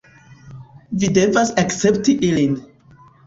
[1.03, 2.57] Vi devas akcepti ilin